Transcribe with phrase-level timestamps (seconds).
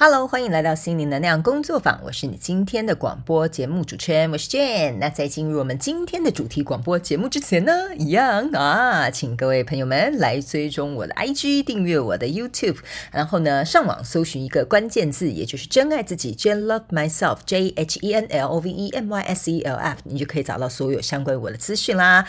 [0.00, 2.00] Hello，欢迎来到心灵能量工作坊。
[2.04, 4.98] 我是你今天的广播节目主持人，我是 Jane。
[5.00, 12.76] 那在进入我们今天的主题广播节目之前呢，一样啊，请各位朋友们来追踪我的 IG，订阅我的 YouTube，
[13.10, 22.24] 然后呢，上网搜寻一个关键字，也就是真爱自己，Jane Love Myself，J H E N L O V E M Y S E L F，你就可以找到所有相关我的资讯啦。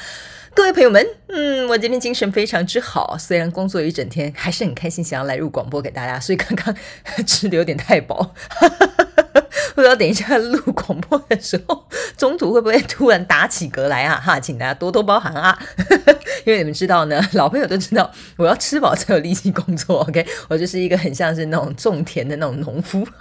[0.56, 6.76] 各位朋友们，嗯，我今天精神非常之好，虽然工作一整天，还是很开心，想要来录广播给大家，所以刚刚
[7.26, 8.34] 吃的有点太饱。
[9.76, 11.86] 不知道等一下录广播的时候，
[12.18, 14.20] 中途会不会突然打起嗝来啊？
[14.20, 15.58] 哈，请大家多多包涵啊！
[16.46, 20.02] 因为你们知道呢，老朋友都知道，我要吃饱才有力气工作。
[20.02, 23.08] OK，我就是一个很像是那种种田的那种农夫。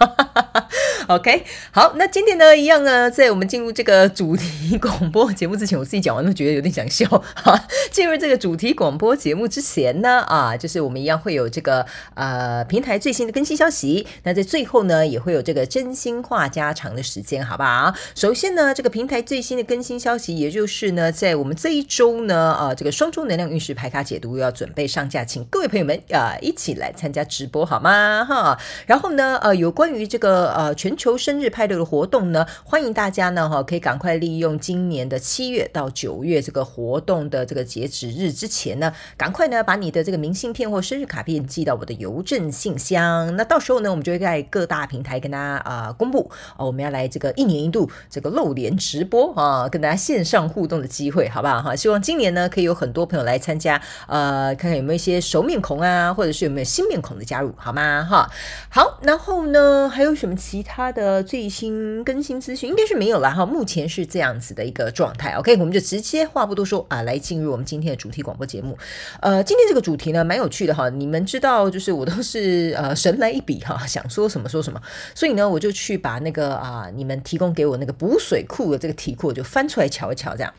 [1.13, 7.05] OK，好，那今天呢，一样呢，在我们进入这个主题广播节目之前，我自己讲完都觉得有点想笑。
[7.35, 7.59] 哈，
[7.91, 14.07] 进入这个主题广播节目之前呢，啊，就是我们一样会有这个呃平台最新的更新消息。
[14.23, 16.39] 那在最后呢，也会有这个真心话。
[16.39, 17.93] 话家常的时间，好不好？
[18.15, 28.23] 首先呢，这个平台最新的更新消息，也就是呢，在我们这一周呢，啊，这个双周能量运势排卡解读要准备上架，请各位朋友们啊一起来参加直播，好吗？
[28.23, 46.29] 哈，然后呢，呃，有关于这个呃全球生日派对的活动呢，欢迎大家呢哈，可以赶快利用今年的七月到九月这个活动的这个截止日之前呢，赶快呢把你的这个明信片或生日卡片寄到我的邮政信箱，那到时候呢，我们就会在各大平台跟大家啊、公布。
[46.57, 51.73] 哦，我们要来这个一年一度这个露脸直播啊，跟大家线上互动的机会，好不好哈？
[51.73, 58.03] 希望今年呢可以有很多朋友来参加，呃，看看有没有一些熟面孔啊，或者是有没有新面孔的加入，好吗？
[58.03, 58.29] 哈，
[58.69, 62.69] 好，然后呢还有什么其他的最新更新资讯？
[62.69, 65.31] 应该是没有了哈，目前是这样子的一个状态。
[65.33, 68.77] OK，我们就直接话不多说啊，来进入我们今天的主题广播节目。
[69.19, 74.79] 呃，今天这个主题呢蛮有趣的哈，你们知道，就是我都是呃神来一笔哈， 想说什么说什么，
[75.15, 76.19] 所以呢我就去把。
[76.19, 80.53] 那个啊，你们提供给我那个补水库的这个题库，我就翻出来瞧一瞧，这样。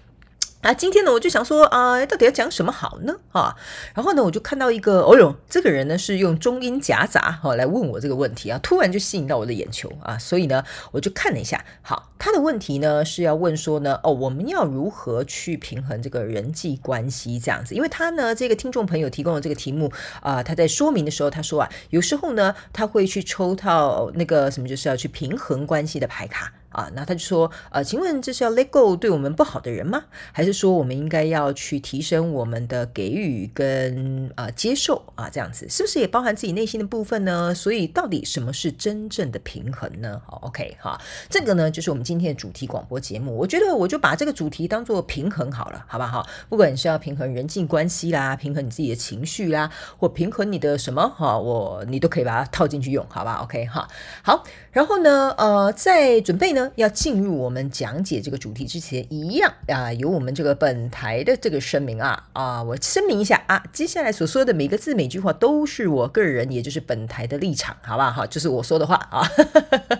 [0.62, 3.14] 啊，今天呢，我就想说啊，到底要讲什么好呢？
[3.33, 3.57] 啊，
[3.95, 10.62] 然后呢，我就看到一个，哦哟，这个人呢是用中英夹杂哈来问我这个问题啊，突然就吸引到我的眼球啊，所以呢，
[10.92, 11.64] 我就看了一下。
[11.80, 17.74] 好，他的问题呢是要问说呢，哦，我们要如何去平衡这个人际关系这样子？
[17.74, 19.90] 因为他呢，这个听众朋友提供的这个题目
[20.20, 26.52] 啊，他在说明的时候他说啊，有时候呢，他会去抽到那个什么，就是要去平衡关系的牌卡。
[26.70, 30.05] 啊，那他就说，呃，请问这是要 let go 对我们不好的人吗？
[30.33, 35.29] 还是说我们应该要去提升我们的给予跟呃接受啊？
[35.29, 37.53] 这样子是不是也包含自己内心的部分呢？
[37.53, 40.23] 所以到底什么是真正的平衡呢？
[40.25, 43.37] 好，OK 哈，这个呢就是我们今天的主题广播节目。
[43.37, 46.25] 我觉得我就把这个主题当做平衡好了，好不好？
[46.48, 53.89] 不管是要平衡人际关系啦，平衡你自己的情绪啦，或平衡你的什么哈，我你都可以把它套进去用，好吧？OK 哈，
[54.23, 56.59] 好，然后呢，呃，在准备呢。
[56.74, 68.10] 要进入我们讲解这个主题之前，一样啊，有我们这个本台的这个声明啊啊，我声明一下啊，接下来所说的每个字每句话都是我个人，也就是本台的立场，好不好？
[68.10, 69.26] 哈，就是我说的话啊，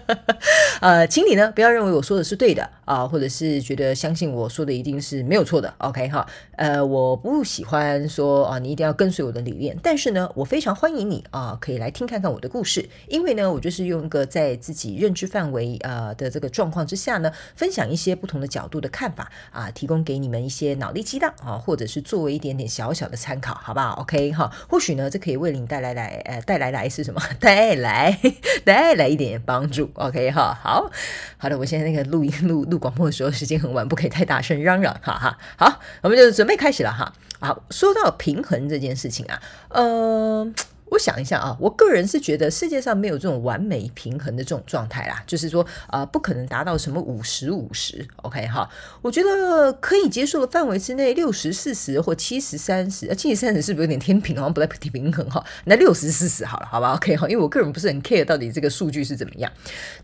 [0.83, 16.50] 呃，请你呢不要认为我说的是对的啊，或者是觉得相信我说的一定是没有错的，OK 哈，呃，我不喜欢说啊，你一定要跟随我的理念，但是呢，我非常欢迎你啊，可以来听看看我的故事，因为呢，我就是用一个在自己认知范围啊的这个。
[16.51, 27.21] 状况之下呢，分享一些不同的角度的看法啊，提供给你们一些脑力激荡啊，或者是作为一点点小小的参考，好不好？OK 哈，或许呢，这可以为你带来来呃带来来是什么？
[27.41, 28.19] 带来
[28.65, 29.91] 带来一点点帮助。
[29.95, 30.91] OK 哈，好
[31.39, 35.39] 好的，我现在那个录音 录录广播的时候时间很晚，不可以太大声嚷嚷，哈哈。
[35.57, 37.13] 好，我们就准备开始了哈。
[37.41, 39.41] 好，说到平衡这件事情啊，
[39.71, 40.55] 嗯、
[40.91, 48.69] 我想一下啊，我个人是觉得世界上没有这种完美平衡的这种状态啦，就是说啊、不可能达到什么五十五十，OK 哈？
[49.01, 55.45] 我觉得可以接受的范围之内，六十四十或七十三十，七十三十是不是有点天平，好像不太平衡哈？
[55.65, 57.29] 那六十四十好了，好吧？OK 哈？
[57.29, 59.51] 因为我个人不是很 care 到底这个数据是怎么样，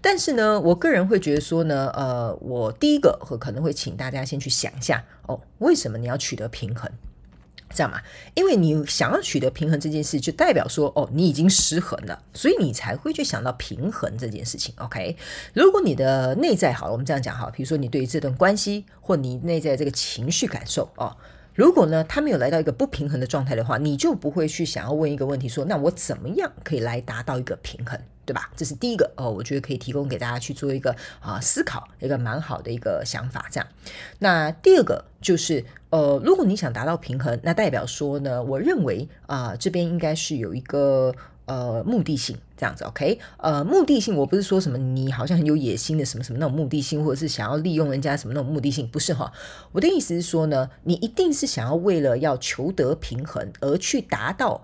[0.00, 6.88] 但是呢，我个人会觉得说呢，呃，我第一个可能会请大家先去想一下哦，为什么你要取得平衡？
[7.76, 8.00] 这样嘛，
[8.34, 14.74] 因为你想要取得平衡这件事，就代表说，哦，你已经失衡了，所以你才会去想到平衡这件事情。
[14.78, 15.14] OK，
[15.52, 21.14] 如果你的内在好了，我们这样讲哈，比如说你对于这段关系或你内在这个情绪感受哦。
[21.54, 28.50] 如果呢，他没有来到一个不平衡的状态的话，你就不会去想要问一个问题，说，那我怎么样可以来达到一个平衡，对吧？
[28.56, 33.46] 这是第一个哦，我觉得可以提供给大家去做一个啊思考，一个蛮好的一个想法。
[33.50, 33.68] 这样，
[34.18, 41.14] 那第二个就是，呃，如果你想达到平衡，那代表说呢，我认为啊，这边应该是有一个
[41.44, 43.20] 呃目的性这样子，OK？
[43.36, 49.32] 呃，目的性我不是说什么你好像很有野心的什么什么那种目的性，或者是想要利用人家什么那种目的性，不是哈。
[49.70, 54.62] 我的意思是说呢，你一定是想要为了要求得平衡而去达到。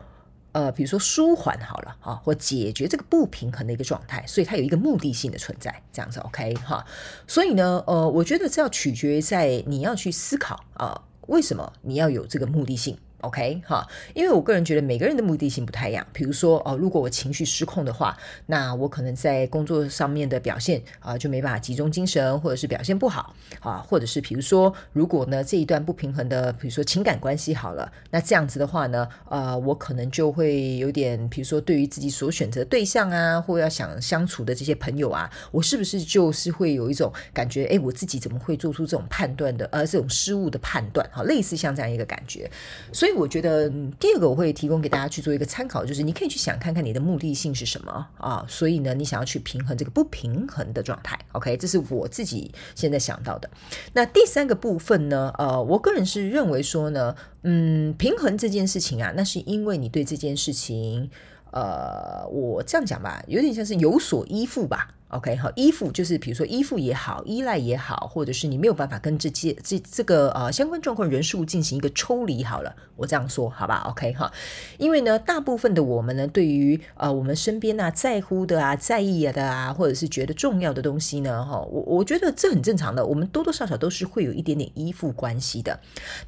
[0.52, 6.86] 呃，比如说舒缓好了啊，或解决这个不平衡的一个状态，所以它有一个目的性的存在，这样子 OK 哈。
[7.26, 12.96] 所以呢，呃，我觉得这要取决在你要去思考啊，为什么你要有这个目的性。
[13.22, 16.06] OK 哈，因为我个人觉得每个人的目的性不太一样。
[16.12, 18.16] 比如说哦，如果我情绪失控的话，
[18.46, 42.50] 那我可能在工作上面的表现啊、就没办法集中精神，或者是表现不好啊，或者是比如说如果呢这一段不平衡的，比如说情感关系好了，那这样子的话呢，呃，我可能就会有点，比如说对于自己所选择对象啊，或要想相处的这些朋友啊，我是不是就是会有一种感觉，哎，我自己怎么会做出这种判断的，呃，这种失误的判断，哈，类似像这样一个感觉，
[42.92, 43.11] 所以。
[43.14, 43.68] 我觉得
[43.98, 48.44] 第二个我会提供给大家去做一个参考，就是你可以去想看看你的目的性是什么啊？
[48.48, 51.56] 所以呢，你想要去平衡这个不平衡的状态，OK？
[51.56, 53.50] 这是我自己现在想到的。
[53.92, 55.32] 那第三个部分呢？
[55.38, 61.10] 呃，我个人是认为说呢，嗯，平衡这件事情啊，那是因为你对这件事情，
[61.50, 64.94] 呃，我这样讲吧，有点像是有所依附吧。
[65.12, 74.32] OK，好，依附就是比如说依附也好，依赖也好，或者是你没有办法跟这些这这个呃相关状况人数进行一个抽离好了，我这样说好吧？OK 哈，
[74.78, 85.78] 因为呢，大部分的我们呢，对于呃我们身边啊在乎的啊在意的啊，或者是觉得重要的东西呢，哈，我我觉得这很正常的，我们多多少少都是会有一点点依附关系的。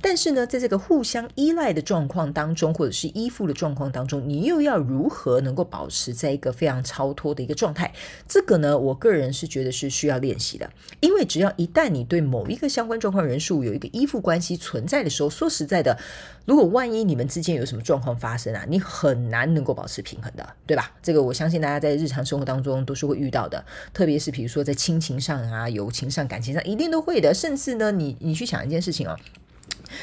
[0.02, 7.90] 但是呢，在这个互相依赖的状况当中，或者是依附的状况当中，你又要如何能够保持在一个非常超脱的一个状态？
[8.28, 8.73] 这个呢？
[8.78, 15.98] 我个人是觉得是需要练习的，因为只要一旦你对某一个相关状况人数有一个依附关系存在的时候，说实在的，
[16.44, 20.92] 如果万一你们之间有什么状况发生啊，你很难能够保持平衡的，对吧？
[21.02, 27.32] 这个我相信大家在日常生活当中都是会遇到的，特别是比如说在亲情上啊、友情上、感情上，一定都会的。
[27.34, 29.18] 甚至呢，你你去想一件事情哦，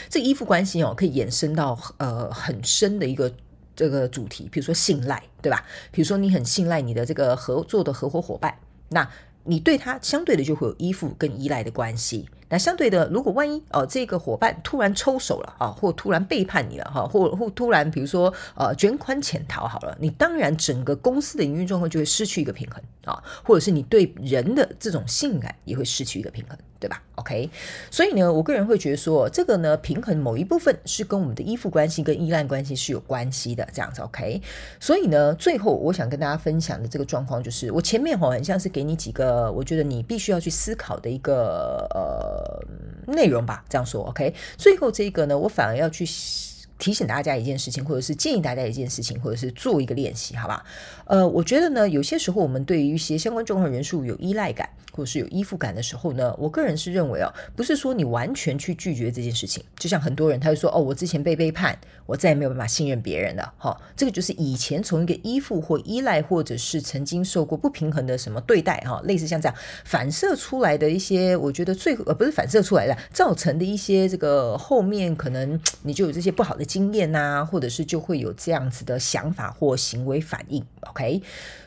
[0.10, 3.32] 这依附关系哦，可以延伸到呃很深的一个。
[3.82, 5.66] 这个主题，比如说信赖，对吧？
[5.92, 8.56] 比如说你很信赖你的这个合作的合伙伙伴，
[8.90, 9.10] 那
[9.46, 12.30] 你对他相对的就会有依附跟依赖的关系。
[12.52, 26.58] 那相对的，如果万一哦这个伙伴突然抽手了啊，或突然背叛你了哈，或或突然比如说呃卷款潜逃好了，你当然整个公司的营运状况就会失去一个平衡啊，或者是你对人的这种信赖也会失去一个平衡。
[26.82, 27.48] 对吧？OK，
[27.92, 34.42] 所以呢，我个人会觉得说，这个呢，平衡某一部分是跟我们的依附关系跟依赖关系是有关系的，这样子 OK。
[34.80, 42.41] 所以呢，最后我想跟大家分享的这个状况就是，我前面好像是给你几个，我觉得你必须要去思考的一个呃
[43.08, 44.34] 内容吧，这样说 OK。
[44.58, 46.06] 最后这个呢，我反而要去。
[46.82, 50.66] 提醒大家一件事情，或者是建议大家一件事情，或者是做一个练习，好吧？
[51.12, 59.62] 呃，我觉得呢，有些时候我们对于一些相关状况人数有依赖感，或者是有依附感的时候呢，我个人是认为哦，不是说你完全去拒绝这件事情。
[59.78, 76.62] 就像很多人他会说，哦，我之前被背叛，我再也没有办法信任别人了，哈、这个就是以前从一个依附或依赖，或者是曾经受过不平衡的什么对待，哈、类似像这样反射出来的一些，我觉得最呃不是反射出来的，造成的一些这个后面可能你就有这些不好的。
[76.72, 81.01] 经验呐，或者是就会有这样子的想法或行为反应，OK？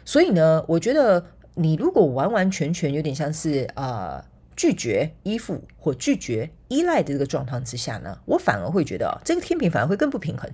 [0.04, 4.24] 所以呢，我觉得你如果完完全全有点像是呃
[4.56, 10.50] 拒绝依附或拒绝依赖的这个状况之下呢，我反而会觉得这个天平反而会更不平衡。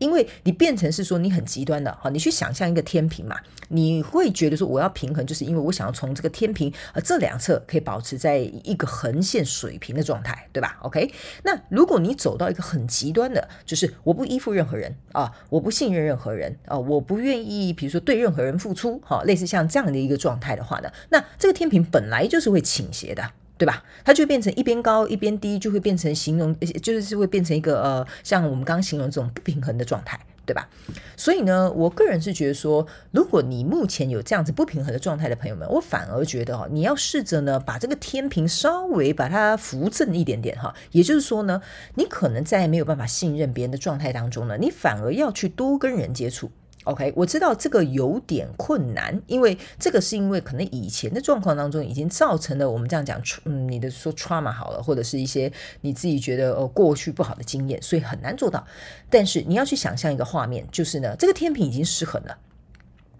[0.00, 3.36] 因为你变成是说你很极端的哈，你去想象一个天平嘛，
[3.68, 11.12] 你会觉得说我要平衡，就是因为我想要从这个天平呃这两侧可以保持在一个横线水平的状态，对吧？OK，
[11.44, 23.30] 那如果你走到一个很极端的，就是我不依附任何人啊，我不信任任何人啊，我不愿意比如说对任何人付出，哈，类似像这样的一个状态的话呢，那这个天平本来就是会倾斜的。
[23.60, 23.84] 对吧？
[24.02, 30.66] 它就变成一边高一边低，就会变成形容，就是会变成一个呃，像我们刚刚形容这种不平衡的状态，对吧？
[31.14, 40.74] 所以呢，我个人是觉得说，如果你目前有这样子不平衡的状态的朋友们，我反而觉得哈，你要试着呢，把这个天平稍微把它扶正一点点哈。
[40.92, 41.60] 也就是说呢，
[41.96, 46.50] 你可能在没有办法信任别人的状态当中呢，你反而要去多跟人接触。
[46.84, 58.66] OK，我知道这个有点困难，因为这个是因为可能以前的状况当中已经造成了我们这样讲，嗯，你的说 trauma 好了，或者是一些你自己觉得呃过去不好的经验，所以很难做到。
[59.10, 62.38] 但是你要去想象一个画面，就是呢，这个天平已经失衡了。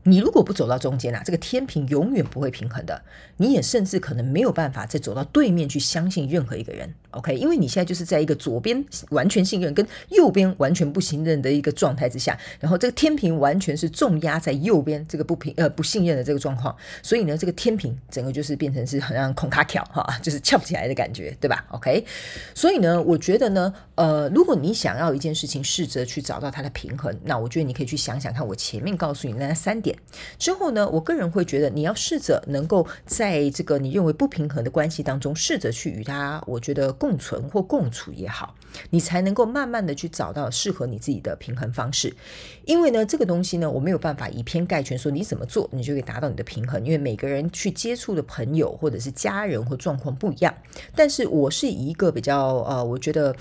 [0.05, 3.03] 你如果不走到中间啊，这个天平永远不会平衡的。
[3.37, 7.35] 你也甚至可能没有办法再走到对面去相信任何一个人，OK？
[7.35, 22.05] 因为你现在就是在一个左边完全信任跟右边完全不信任的一个状态之下，然后这个天平完全是重压在右边这个不平呃不信任的这个状况，所以呢，这个天平整个就是变成是好像孔卡巧哈，就是翘不起来的感觉，对吧？OK？
[22.55, 29.90] 所以呢，我觉得呢，呃，如果你想要一件事情试着去找到它的平衡，那我觉得你可以去想想看，我前面告诉你那三点。
[30.39, 38.55] 之后呢，我个人会觉得你要试着能够在这个你认为不平衡的关系当中，试着去与他，我觉得共存或共处也好，
[38.91, 42.15] 你才能够慢慢的去找到适合你自己的平衡方式。
[42.65, 50.55] 因为呢，这个东西呢，我没有办法以偏概全说你怎么做你就可以达到你的平衡，因为每个人去接触的朋友或者是家人或状况不一样。
[50.95, 53.35] 但是我是一个比较呃，我觉得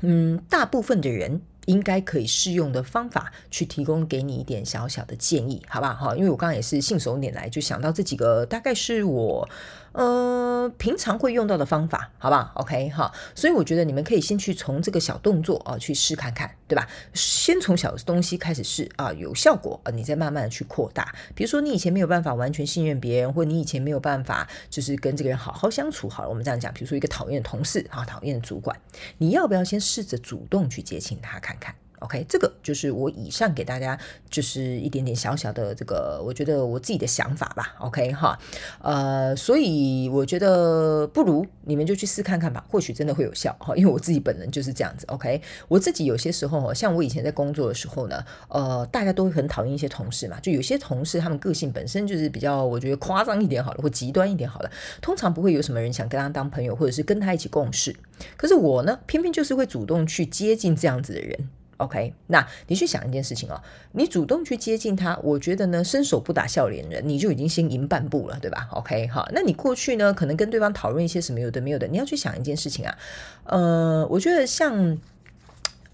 [0.00, 1.42] 嗯，大部分的人。
[1.66, 5.94] 应该可以适用的方法，去提供给你一点小小的建议，好不好？
[5.94, 9.48] 哈，因为我刚刚也是信手拈来，就想到这几个，大概是我。
[9.92, 16.88] 呃，平常会用到的方法，好不好？OK 哈，所以我觉得你们可以先去从这个小动作啊去试看看，对吧？
[17.12, 21.12] 先从小东西开始试啊，有效果啊，你再慢慢的去扩大。
[21.34, 28.78] 比如说你以前没有办法完全信任别人，或你以前没有办法就是跟这个人好好相处，好了，我们这样讲，比如说一个讨厌的同事啊，讨厌的主管，
[29.18, 37.74] 你要不要先试着主动去接近他看看？OK，这个就是我以上给大家就是一点点小小的这个，我觉得我自己的想法吧。
[37.78, 38.38] OK 哈，
[38.82, 43.74] 呃，所以我觉得不如你们就去试看看吧，或许真的会有效哈。
[43.76, 45.06] 因为我自己本人就是这样子。
[45.06, 57.94] OK，我自己有些时候像我以前在工作的时候呢，呃，大家都会很讨厌一些同事嘛，就有些同事他们个性本身就是比较我觉得夸张一点好了，或极端一点好了，通常不会有什么人想跟他当朋友，或者是跟他一起共事。
[58.36, 61.48] 可是我呢，偏偏就是会主动去接近这样子的人。
[61.80, 63.58] OK，那你去想一件事情哦，
[63.92, 72.98] 你主动去接近他，我觉得呢，伸手不打笑脸人，你就已经先赢半步了，对吧？OK，好，那你过去呢，可能跟对方讨论一些什么有的没有的，你要去想一件事情啊，
[73.44, 74.98] 呃，我觉得像，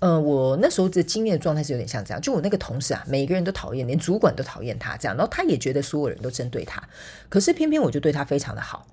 [0.01, 6.83] 呃，我那时候的经验状态是有点像这样，就我那个同事啊，每个人都讨厌，连主管都讨厌他，这样，然后他也觉得所有人都针对他，
[7.29, 8.87] 可是偏偏我就对他非常的好。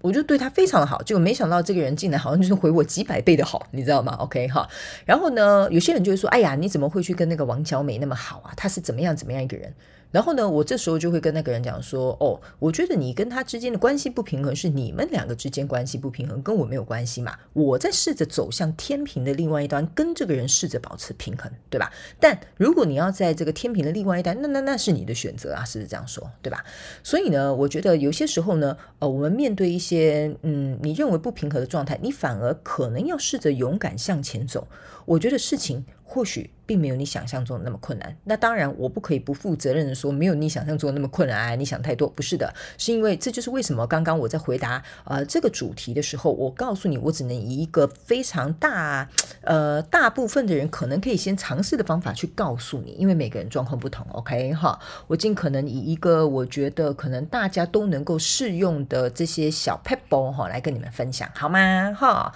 [0.00, 4.68] 我就对他非常的好，结果没想到这个人进来好像就是回我几百倍的好，你知道吗？OK 哈，
[5.04, 8.52] 然后呢，有些人就会说，哎呀，你怎么会去跟那个王小美那么好啊？
[8.56, 9.74] 她是怎么样怎么样一个人？
[10.10, 17.36] 然后呢，我这时候就会跟那个人讲说，哦，我觉得你跟他之间的关系不平衡，是你们两个之间关系不平衡，跟我没有关系嘛。
[17.52, 21.92] 我在试着走向天平的另外一端，跟这个人试着保持平衡，对吧？
[22.18, 26.64] 但如果你要在这个天平的另外一端，那那那是你的选择啊，是这样说，对吧？
[27.02, 34.66] 所以呢，我觉得有些时候呢，呃，我们面对一些嗯，你认为不平衡的状态，你反而可能要试着勇敢向前走。
[35.04, 35.84] 我觉得事情。
[36.10, 38.14] 或许并没有你想象中的那么困难。
[38.24, 41.38] 那当然，我不可以不负责任的说没有你想象中的那么困难。
[41.38, 49.08] 啊，你想太多，不是的，是因为这就是为什么刚刚我在回答呃这个主题的时候，我告诉你，我只能以一个非常大
[49.42, 54.04] 呃大部分的人可能可以先尝试的方法去告诉你，因为每个人状况不同。
[54.12, 61.94] OK 哈，我尽可能以一个我觉得可能大家都能够适用的这些小 pebble 哈来跟你们分享，好吗？
[61.96, 62.32] 哈，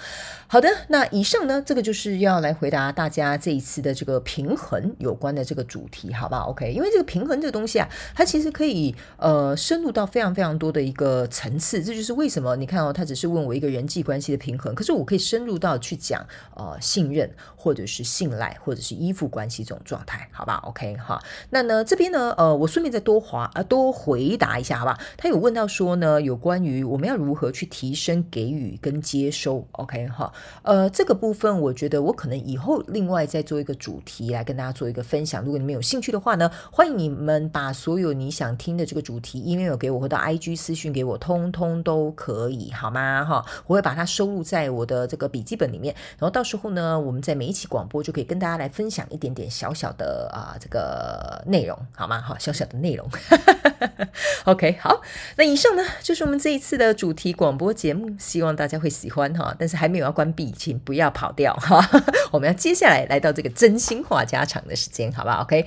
[0.46, 3.62] 好的，那以上呢，这个就是要来回答大家这一。
[3.62, 11.84] 次的这个平衡有关的这个主题，好不好？OK，因为这个平衡这个东西啊，它其实可以呃深入到非常非常多的一个层次。
[11.84, 16.26] 这就是为什么你看哦，他只是问我一个人际关系的平衡，可是我可以深入到去讲
[16.56, 24.98] 呃信任或者是信赖或者是依附关系这种状态，好吧？OK 哈，那呢这边呢呃我顺便再多划啊多回答一下，好吧？
[25.16, 33.42] 他有问到说呢有关于我们要如何去提升给予跟接收，OK 哈，呃这个部分我觉得我可能以后另外再。
[33.42, 35.42] 做一个主题题来跟大家做一个分享。
[35.42, 43.24] 如果你们有兴趣的话呢，欢迎你们把所有你想听的这个主题 email 给我，或者 IG 私讯给我，通通都可以，好吗？
[43.24, 45.94] 哈，我会把它收录在我的这个笔记本里面。
[46.18, 52.20] 然后到时候呢，我们在每一期广播就可以跟大家来分享一点点小小的啊、这个内容，好吗？
[52.20, 53.08] 哈，小小的内容。
[54.44, 55.00] OK，好，
[55.36, 59.52] 那以上呢就是我们这一次的主题广播节目，希望大家会喜欢哈。
[59.58, 61.84] 但是还没有要关闭，请不要跑掉哈。
[62.30, 63.32] 我们要接下来来到。
[63.32, 65.66] 这个真心话家常的时间，好不好？OK，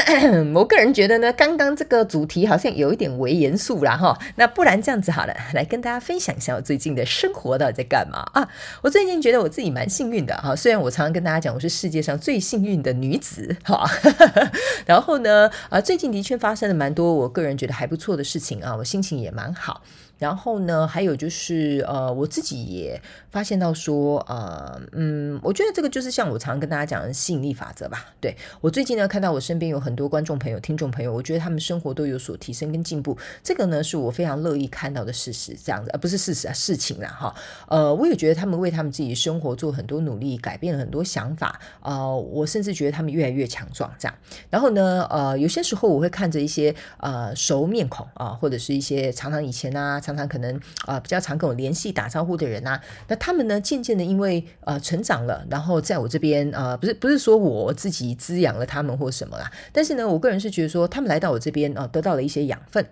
[0.54, 4.18] 我个人觉得呢，刚刚这个主题好像有一点微严肃啦哈。
[4.36, 8.48] 那不然这样子好了，来跟大家分享一下我最近的生活到底在干嘛啊？
[8.82, 13.88] 我最近觉得我自己蛮幸运的哈，虽然我常常跟大家讲我是世界上最幸运的女子哈。
[14.86, 19.82] 然后呢，啊，最近的确发生了蛮多我个人觉得还不错的事情啊，我心情也蛮好。
[20.18, 28.14] 然后呢，还有就是呃，我自己也发现到说，呃，嗯，我觉得这个就是像我常跟大家讲的吸引力法则吧。
[28.20, 35.56] 对，我最近呢，看到我身边有很多观众朋友、听众朋友，我觉得他们生活都有所提升跟进步，这个呢是我非常乐意看到的事实。
[35.62, 37.34] 这样子，而、不是事实啊，事情啦哈。
[37.68, 41.60] 呃，我也觉得他们为他们自己的生活做很多努力，改变了很多想法。
[41.82, 43.92] 呃，我甚至觉得他们越来越强壮。
[43.98, 44.14] 这样，
[44.48, 62.86] 然后呢，呃，有些时候我会看着一些呃熟面孔啊、或者是一些常常以前啊，常常可能啊、比较常跟我联系打招呼的人啊，那他们呢渐渐的因为呃成长了，然后在我这边啊、不是不是说我自己滋养了他们或什么啦，但是呢，我个人是觉得说他们来到我这边啊、得到了一些养分。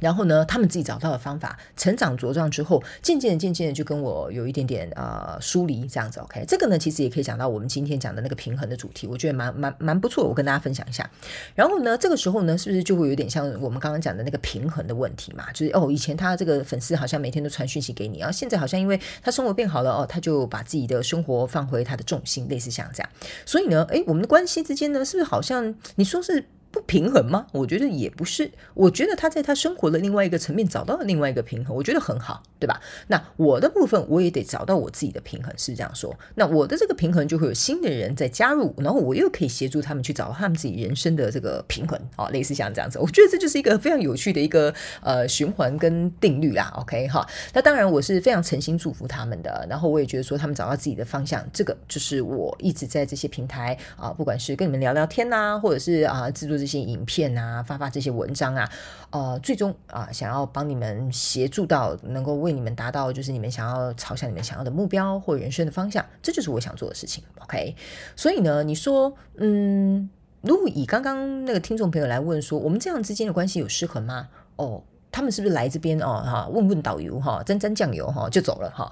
[0.00, 6.20] 然后呢，他们自己找到了方法，成长茁壮之后，渐渐的、渐渐的就跟我有一点点呃疏离这样子。
[6.20, 11.08] OK，这个呢，其实也可以讲到我们今天讲的那个平衡的主题，我觉得蛮蛮蛮不错，我跟大家分享一下。
[11.54, 15.50] 然后呢，这个时候呢，是不是就会有点像我们刚刚讲的那个平衡的问题嘛？
[15.52, 23.08] 就是哦，以前他这个粉丝好像每天都传讯息给你，然后现在好像因为他生活变好了哦，他就把自己的生活放回他的重心，类似像这样。
[23.44, 26.44] 所以呢，诶，我们的关系之间呢，是不是好像你说是？
[26.76, 27.46] 不平衡吗？
[27.52, 28.50] 我觉得也不是。
[28.74, 32.78] 我觉得他在他生活的另外一个层面找到了另外一个平衡，我觉得很好，对吧？
[33.06, 36.14] 那我的部分我也得找到我自己的平衡，是这样说。
[36.34, 42.98] 那我的这个平衡就会有新的人在加入，然后我又可以协助他们去找到他们自己人生的这个平衡啊，类似像这样子。
[42.98, 46.70] 我觉得这就是一个非常有趣的一个呃循环跟定律啦。
[46.76, 58.70] OK 哈，那当然我是非常诚心祝福他们的，然后我也觉得说他们找到自己的方向，这个就是我一直在这些平台啊，不管是跟你们聊聊天呐、或者是啊制作这些影片啊，发发这些文章啊，
[59.10, 67.22] 呃，最终啊，想要帮你们协助到，能够为你们达到，就是你们想要朝向你们想要的目标或人生的方向，这就是我想做的事情。
[67.40, 67.76] OK，
[68.16, 70.10] 所以呢，你说，嗯，
[70.42, 74.28] 如果以刚刚那个听众朋友来问说，我们这样之间的关系有失衡吗？
[74.56, 74.82] 哦，
[75.12, 78.90] 他们是不是来这边哦，哈，问问导游哈，沾沾酱油哈，就走了哈？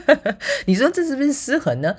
[0.66, 1.94] 你说这是不是失衡呢？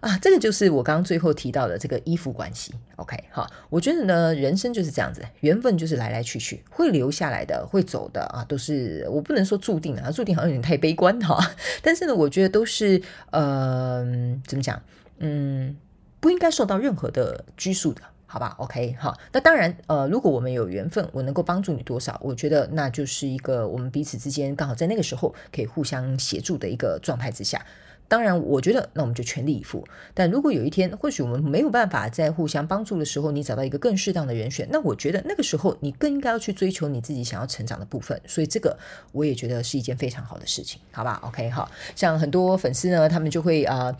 [0.00, 2.74] 啊，这个就是我刚刚最后提到的这个依附关系。
[2.96, 11.38] OK，好，我觉得呢，人生就是这样子，缘分就是来来去去，会留下来的，会走的啊，都是我不能说注定啊，注定好像有点太悲观哈。
[11.82, 14.02] 但是呢，我觉得都是呃，
[14.46, 14.82] 怎么讲？
[15.18, 15.76] 嗯，
[16.18, 27.62] 不应该受到任何的拘束的，好吧？OK，好，那当然，呃，如果我们有缘分，我能够帮助你多少，我觉得那就是一个我们彼此之间刚好在那个时候可以互相协助的一个状态之下。
[28.10, 29.86] 当然，我觉得那我们就全力以赴。
[30.12, 38.20] 但如果有一天，或许我们没有办法在互相帮助的时候，你找到一个更适当的人选，那我觉得那个时候你更应该要去追求你自己想要成长的部分。
[38.26, 38.76] 所以这个
[39.12, 43.96] 我也觉得是一件非常好的事情，好吧？OK，好，像很多粉丝呢，他们就会啊、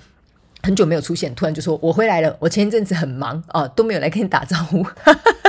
[0.64, 4.84] 很久没有出现，突然就说我回来了，我前一阵子很忙啊，都没有来跟你打招呼。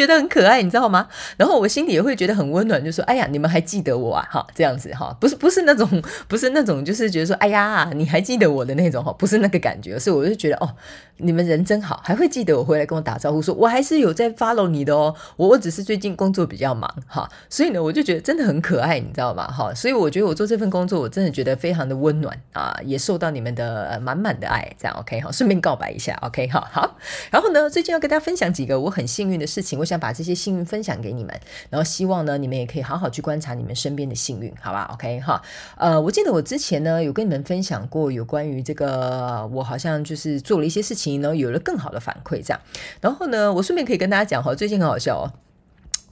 [0.00, 1.06] 觉得很可爱，你知道吗？
[1.36, 4.26] 然后我心里也会觉得很温暖，就说：“哎呀，你们还记得我啊？
[4.30, 10.74] 哈，这样子哈，不是不是那种，不是那种，就是觉得说，哎呀，你还记得我的那种哈，不是那个感觉，所以我就觉得哦。”
[11.22, 15.14] 你们人真好，还会记得我回来跟我打招呼说，说我还是有在 follow 你的哦。
[15.36, 19.46] 我我只是最近工作比较忙哈，所以呢，我就觉得真的很可爱，你知道吗？
[19.46, 25.30] 哈，所以我觉得我做这份工作，我真的觉得非常的温暖啊，也受到你们的满满的爱，这样 OK 哈。
[25.30, 26.96] 顺便告白一下 OK 哈，好。
[27.30, 35.42] 然后呢，最近要跟大家分享几个我很幸运的事情，我想把这些幸运分享给你们，然后希望呢，你们也可以好好去观察你们身边的幸运，好吧？OK 哈。
[35.76, 41.20] 呃，我记得我之前呢有跟你们分享过有关于这个，我好像就是做了一些事情。
[41.20, 42.60] 然后，有了更好的反馈，这样，
[43.00, 45.24] 然后呢，我顺便可以跟大家讲哈，最近很好笑哦，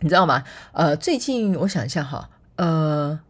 [0.01, 0.43] 你知道吗？
[0.73, 3.21] 呃，最近我想一下哈，呃。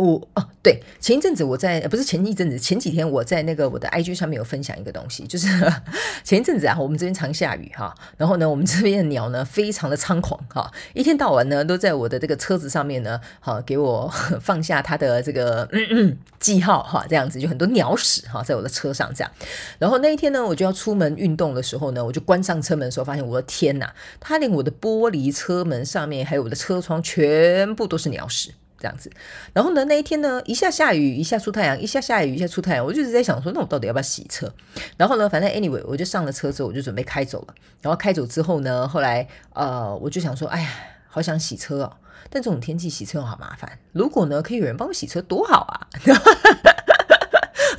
[0.00, 5.48] 我哦，对，前一阵子我在不是前一阵子，前几天我在那个我的 IG 上面有分享一个东西，就是
[6.24, 14.10] 前一阵子啊，我们这边常下雨哈，然后呢，我们这边的鸟呢非常的猖狂哈，一天到晚呢都在我的这个车子上面呢，好给我
[14.40, 19.30] 放下它的这个嗯嗯记号哈，这样子就很多鸟屎哈在我的车上这样，
[19.78, 28.52] 然后那一天呢，我就要出门运动的时候呢，我就关上车门的时候，发现我的天呐，它连我的玻璃车门上面还有我的车窗全部都是鸟屎。
[28.80, 29.10] 这样子，
[29.52, 34.50] 然后呢，那一天呢，一下下雨，一下出太阳，一下下雨，一下出太阳，我就一直在想说，那我到底要不要洗车？
[34.96, 37.54] 然后呢，反正 anyway，我就上了车之后，我就准备开走了。
[37.82, 40.70] 然后开走之后呢，后来呃，我就想说，哎呀，
[41.08, 41.92] 好想洗车哦，
[42.30, 43.78] 但这种天气洗车好麻烦。
[43.92, 45.86] 如果呢，可以有人帮我洗车，多好啊！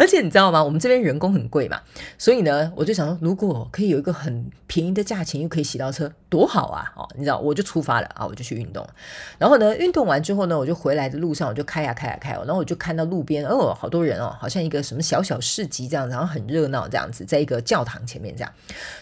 [0.02, 0.64] 而且你知道吗？
[0.64, 1.80] 我们这边人工很贵嘛，
[2.18, 6.92] 所以呢，我就想说，如果可以有一个很便宜的价钱，又可以洗到车，多好啊！
[6.96, 8.84] 哦，你知道，我就出发了啊，我就去运动。
[9.38, 18.52] 然后呢，运动完之后呢，我就回来的路上，我就开呀开呀开，然后我就看到路边哦，好多人哦，好像一个什么小小市集这样，然后很热闹这样子，在一个教堂前面这样。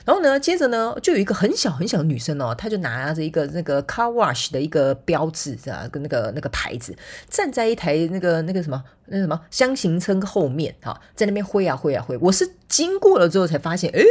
[0.03, 5.87] 然后呢，接着呢，就有一个很小很小的女生哦，她就拿着一个那个 car wash 的一个标志，是吧？
[5.89, 6.93] 跟那个那个牌子，
[7.29, 8.83] 站在一台那个那个什么。
[9.11, 14.03] 那什么箱型车后面哈，在那边挥啊挥啊挥，我是经过了之后才发现，诶，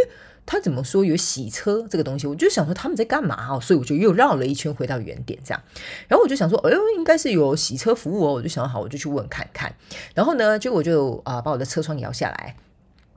[0.45, 2.27] 他怎么说有洗车这个东西？
[2.27, 3.61] 我就想说他们在干嘛啊？
[3.61, 5.63] 所以我就又绕了一圈回到原点，这样。
[6.09, 8.33] 然后我就想说，哎呦，应该是有洗车服务哦。
[8.33, 9.75] 我就想好，我就去问看看。
[10.15, 12.57] 然后呢，结果我就啊、把我的车窗摇下来，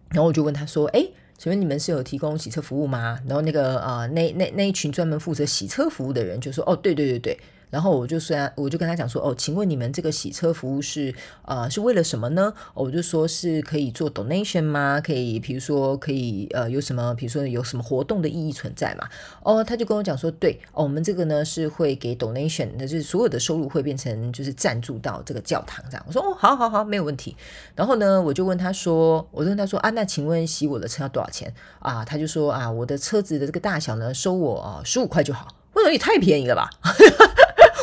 [0.10, 3.20] 然后我就问他说，哎，请问你们是有提供洗车服务吗？
[3.26, 7.40] 然后那个、呃、那那那一群专门负责洗车服务的人就说，哦，对对对对。
[7.72, 11.12] 然后我就虽然我就跟他讲说哦，请问你们这个洗车服务是
[11.46, 12.54] 呃是为了什么呢？
[12.76, 15.02] 我就说是可以做 donation 吗？
[15.04, 19.10] 可以比如说可以呃有什么比如说有什么活动的意义存在嘛？
[19.42, 26.06] 哦，他就跟我讲说对哦，我们这个呢是会给 donation，那就是所有的收入会变成就是赞助到这个教堂这样。
[26.06, 27.36] 我说哦，好好好，没有问题。
[27.74, 32.04] 然后呢，我就问他说，我就问他说啊，那请问洗我的车要多少钱啊？
[32.04, 35.48] 他就说啊，我的车子的这个大小呢，收我十五块就好。
[35.74, 36.70] 我说也太便宜了吧。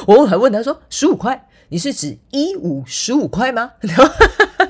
[0.09, 4.05] 我还问他说：“十五块，你是指一五十五块吗？”然后，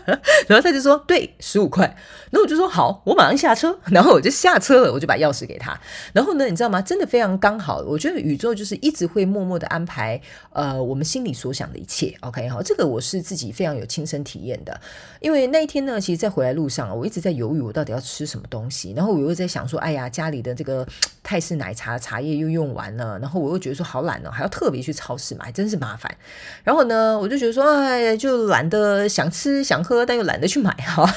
[0.49, 1.97] 然后他就说：“对，十五块。”
[2.31, 5.79] 那我就说好，我马上下车， 然后我就下车了，我就把钥匙给他。
[6.13, 6.81] 然后呢，你知道吗？
[6.83, 7.79] 真的非常刚好。
[7.79, 10.21] 我觉得宇宙就是一直会默默的安排，
[10.53, 12.15] 呃，我们心里所想的一切。
[12.21, 14.79] OK，好，这个我是自己非常有亲身体验的。
[15.21, 18.93] 因为那一天呢，其实，在回来路上，我一直在犹豫，我到底要吃什么东西。
[18.97, 20.87] 然后我又在想说，哎呀，家里的这个
[21.23, 26.15] 泰式奶茶茶叶又用完了，然后我又觉得说好懒哦，还要特别去超市买，真是麻烦。
[26.63, 31.09] 然后呢，我就觉得说，哎，就懒得想吃想喝，但又懒得去买哈。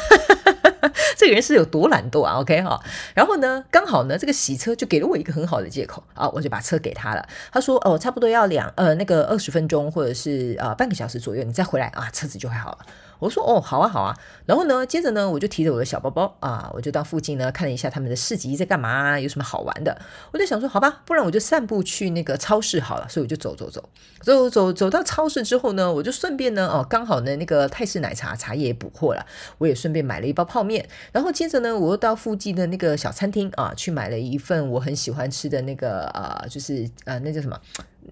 [1.15, 2.79] 这个人是有多懒惰啊？OK 哈，
[3.13, 7.23] 然后呢，刚好呢，这个洗车就给了我一个很好的借口啊，我就把车给他了。
[7.51, 12.79] 他说哦，差不多要两呃那个二十分钟或者是呃半个小时左右，你再回来啊，车子就会好了。
[13.21, 14.17] 我说哦，好啊，好啊。
[14.47, 19.95] 然后呢，接着呢，我就提着我的小包包啊，我就到附近呢看了一下他们的市集在干嘛，有什么好玩的。
[20.33, 23.07] 我就想说，好吧，不然我就散步去那个超市好了。
[23.07, 23.87] 所以我就走走走
[24.23, 29.23] 走走走到超市之后呢，我就顺便呢，哦，刚好呢那个泰式奶茶茶叶补货了，
[29.59, 30.89] 我也顺便买了一包泡面。
[31.11, 37.55] 然后接着呢，我又到附近的那个小餐厅啊，去买了一份我很喜欢吃的那个呃，就是呃，那叫什么？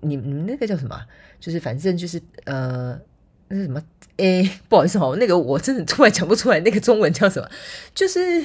[0.01, 0.95] 你你们那个叫什么？
[1.39, 2.95] 就是反正就是呃。
[3.51, 3.81] 那是什么？
[4.19, 7.49] 诶，不好意思哈，那个我真的突然讲不出来，那个中文叫什么？
[7.95, 8.43] 就是。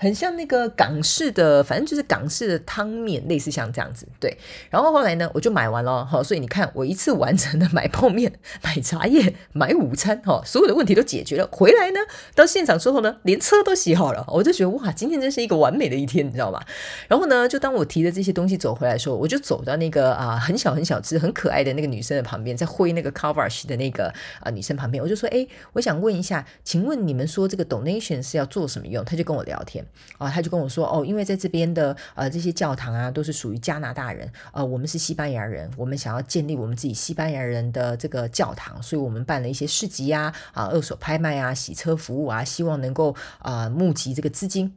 [0.00, 4.34] 很像那个港式的，反正就是港式的汤面，类似像这样子，对。
[4.70, 8.32] 然后后来呢，我就买完了，好，所以你看，我一次完成的 买泡面、
[8.62, 11.46] 买茶叶、买午餐，哈，所有的问题都解决了。
[11.52, 12.00] 回来呢，
[12.34, 16.58] 到现场之后呢，连车都洗好了，我就觉得哇，今天真是一个完美的一天，你知道吗？
[17.06, 24.10] 然后呢，就当我提着这些东西走回来的时候，我就走到那个啊很小很小只、很可爱的那个女生的旁边，在挥那个 car wash 的那个
[24.40, 29.04] 啊女生旁边，我就说，哎，我想问一下，请问你们说这个 donation 是要做什么用？
[29.04, 29.84] 她就跟我聊天。
[30.18, 44.74] 啊，他就跟我说哦，因为在这边的呃这些教堂啊，都是属于加拿大人，呃，我们是西班牙人，我们想要建立我们自己西班牙人的这个教堂，所以我们办了一些市集呀，啊，二手拍卖啊，洗车服务啊，希望能够啊募集这个资金。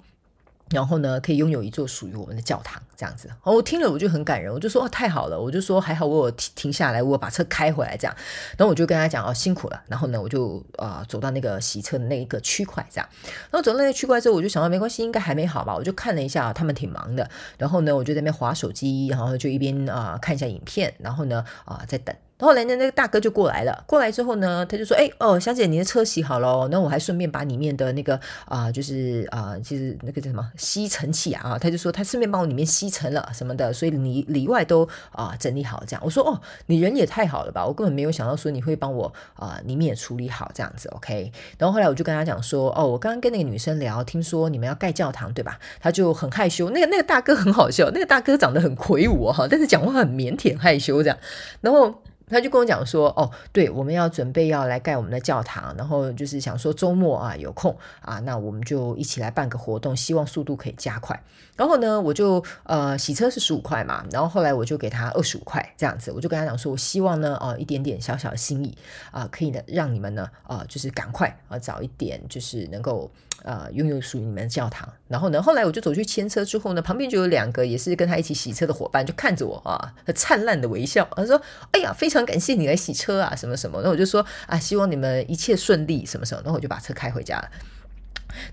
[0.73, 3.29] 然后呢，可以拥有一座属于我们的教堂，这样子。
[3.43, 8.15] 哦，我听了我就很感人，我就说哦，太好了，我就说还好我有停停下来，我把车开回来这样。
[8.57, 9.81] 然后我就跟他讲哦，辛苦了。
[9.87, 13.07] 然后呢，我就啊、走到那个洗车的那一个区块这样。
[13.51, 15.75] 然后走到那个区块之后，我就想到没关系，应该还没好吧？
[15.75, 17.29] 我就看了一下，他们挺忙的。
[17.57, 22.15] 然后呢，我就在那边划手机，然后就一边啊、看一下影片，然后呢啊、在等。
[22.39, 23.83] 然后来呢，那个大哥就过来了。
[23.87, 26.67] 过来之后呢，他就说：“哎哦，小姐，你的车洗好了。
[26.69, 36.01] 那我还顺便把里面的那个啊、就是啊、呃，其实那个叫什么吸尘器啊，他就说他顺便帮我里面吸尘了什么的，所以里里外都啊、整理好这样。
[36.03, 40.89] 我说哦，你人也太好了吧，我根本没有想到说你会帮我啊、呃、里面也处理好这样子。
[40.89, 41.31] OK。
[41.57, 45.57] 然后后来我就跟他讲说：哦，我刚刚跟那个女生聊，听说你们要盖教堂对吧？
[45.79, 46.71] 他就很害羞。
[46.71, 51.17] 那个那个大哥很好笑，那个大哥长得很魁梧哈，但是讲话很腼腆害羞这样。
[51.61, 51.93] 然后。
[52.33, 61.21] 他就跟我讲说，哦，对，我们要准备要来盖我们的教堂，然后就是想说周末啊有空啊，那我们就一起来办个活动，希望速度可以加快。
[61.55, 68.75] 然后呢，我就呃洗车是十五块嘛，然后后来我就给他二十五块这样子，我就跟他讲说，我希望呢，哦，一点点小小的心意
[69.11, 73.09] 啊，可以呢让你们呢，啊，就是赶快啊早一点，就是能够。
[73.43, 74.91] 啊，拥有属于你们的教堂。
[75.07, 81.07] 然后呢，后来我就走去牵车之后呢，旁边就有两个也是跟他一起洗车的伙伴，就看着我啊，灿烂的微笑。
[81.15, 81.39] 他说
[81.71, 87.49] ：“哎呀，非常感谢你来洗车啊，什么什么。”那我就说：“啊，希望你们一切顺利，什么什么。”然后我就把车开回家了。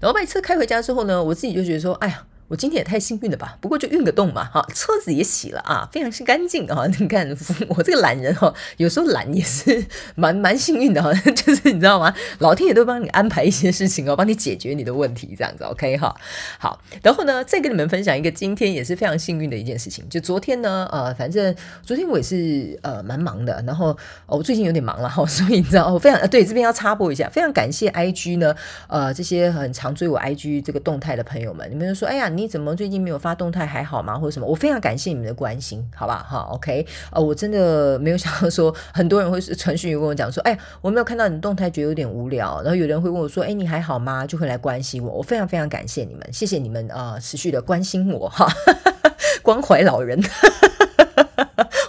[0.01, 2.27] 然后把车开回家之后呢，我自己就觉得说，哎呀。
[2.51, 3.57] 我今天也太幸运了吧！
[3.61, 6.85] 不过就运个动嘛，哈，车子也洗了啊，非常是干净啊。
[6.99, 7.25] 你看
[7.71, 9.87] 我这个懒人哈，有时候懒也是
[10.17, 12.13] 蛮蛮幸运的哈， 就是你知道吗？
[12.41, 16.13] 老天爷都帮你安排一些事情哦，帮你解决你的问题，这样子 OK 哈。
[16.59, 23.91] 好，然后呢，再跟你们分享一个今天也是非常幸运的一件事情，就昨天呢，呃，反正昨天我也是呃蛮忙的，然后
[24.27, 28.53] 哦我、最近有点忙了哈，所以你知道，我非常对这边要插播一下，非常感谢 IG 呢，
[28.89, 32.40] 呃，这些很常追我 IG 这个动态的朋友们，你们就说，哎呀你。
[32.41, 34.19] 你怎么最近没有发动态还好吗？
[34.19, 34.47] 或者什么？
[34.47, 36.27] 我非常感谢你们的关心，好吧？
[36.27, 42.63] 哈，OK，呃，我真的没有想到说很多人会传讯跟我讲说，哎，我没有看到你的动态，觉得有点无聊。
[42.63, 44.25] 然后有人会问我说，哎，你还好吗？
[44.27, 48.49] 就会来关心我，我非常非常感谢你们，谢谢你们啊，持续的关心我哈，
[49.43, 50.19] 关怀老人。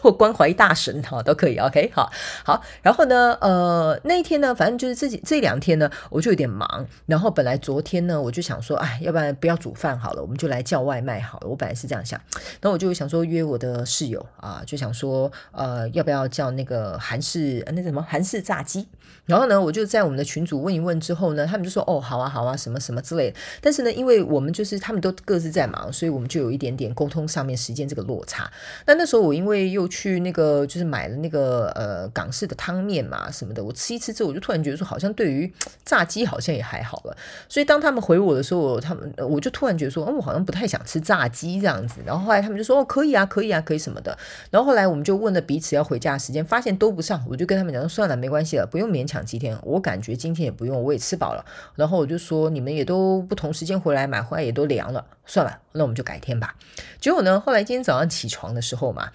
[0.01, 2.11] 或 关怀大神哈都可以，OK，好，
[2.43, 6.87] 好，然后呢，呃，那一天呢，反正就是自己这两天呢，我就有点忙。
[7.05, 11.47] 然后本来昨天呢，我就想说，哎，要不然不要煮饭好了，我们就来叫外卖好了。
[11.47, 12.19] 我本来是这样想，
[12.61, 18.87] 然后我就想说约我的室友啊，就想说，呃，要不要叫那个韩式那什么韩式炸鸡？
[19.31, 23.37] 然后呢，我就在我们的群组问一问之后呢，他们就说，哦，好啊，好啊，什么什么之类的。
[23.61, 28.51] 但是呢，因为我们就是他们都各自在忙，所以我们就有一点点沟通上面时间这个落差。
[28.85, 35.49] 那那时候我因为又去那个就是买了那个呃港式的汤面嘛什么的，我吃一吃之后，我就突然觉得说，好像对于
[35.85, 37.15] 炸鸡好像也还好了。
[37.47, 42.01] 所以当他们回我的时候，他们我就突然觉得说，哦，我好像不太想吃炸鸡这样子。
[42.05, 44.17] 然后后来他们就说，哦，可以啊，可以啊，可以什么的。
[44.49, 49.57] 然后后来我们就问了彼此要回家的时间，发现都不上，我就跟他们讲说，算了，没关系了，不用勉强几天。
[49.63, 51.45] 我感觉今天也不用，我也吃饱了。
[51.75, 56.55] 然后我就说，你们也都不同时间回来买，回来也都凉了，算了，那我们就改天吧。
[56.99, 59.11] 结果呢，后来今天早上起床的时候嘛。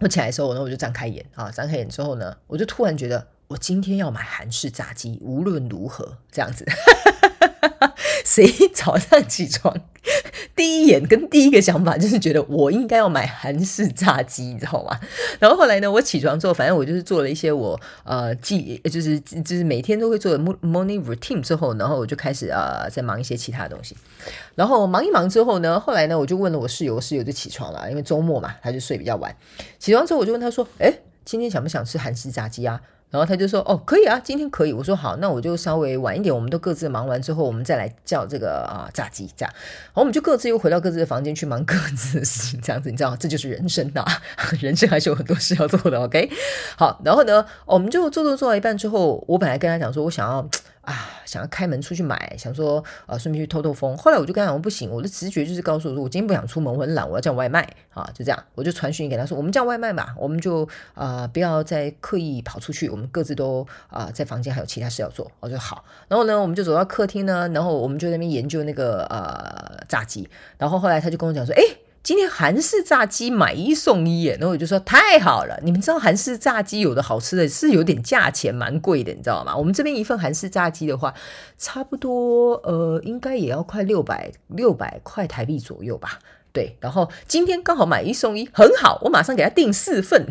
[0.00, 6.64] 我起来的时候，呢，我就张开眼啊，张开眼之后呢，我就突然觉得，我今天要买韩式炸鸡，无论如何这样子。
[8.46, 9.74] 谁 早上起床
[10.56, 14.98] 第一眼跟第一个想法就是觉得我应该要买韩式炸鸡，你知道吗？
[15.38, 23.94] 然后后来呢，我起床之后，反正我就是做了一些我呃记，就是就是每天都会做的 morning routine 之后，然后我就开始呃在忙一些其他东西。
[24.54, 29.36] 然后忙一忙之后呢，后来呢，我就问了我室友，我室友就起床了，因为周末嘛，他就睡比较晚。
[29.78, 39.52] 起床之后，我就问他说：“诶，今天想不想吃韩式炸鸡啊？”然后他就说：“哦，可以啊，今天可以。”我说：“好，那我就稍微晚一点，我们都各自忙完之后，我们再来叫这个啊炸鸡这样。
[39.86, 44.04] 然后我们就各自又回到各自的房间去忙各自的事情，这样子，你知道，这就是人生呐，
[44.60, 45.98] 人生还是有很多事要做的。
[46.00, 46.30] OK，
[46.76, 50.48] 好，然后呢，我们就做做做到一半之后，我本来跟他讲说，我想要。
[50.82, 53.96] 啊，想要开门出去买，想说呃，顺便去透透风。
[53.96, 57.60] 后来我就跟他讲，不行，我的直觉就是告诉我说，我今天不想出门，我很懒，我要叫外卖
[57.92, 65.84] 啊，就这样，我就传讯给他说，我们叫外卖嘛，我们就啊、不要再刻意跑出去，我们各自都啊、在房间还有其他事要做，我就好。
[66.08, 70.28] 然后呢，我们就走到客厅呢，然后我们就那边研究那个呃炸鸡。
[70.56, 71.62] 然后后来他就跟我讲说，哎。
[72.02, 75.60] 今天韩式炸鸡买一送一耶，然后我就说太好了。
[75.62, 79.54] 你们知道韩式炸鸡有的好吃的是有点价钱蛮贵的，你知道吗？
[79.54, 81.12] 我们这边一份韩式炸鸡的话，
[81.58, 86.18] 差不多呃，应该也要快六百六百块台币左右吧。
[86.52, 90.26] 对，然后今天刚好买一送一，很好，我马上给他订四份。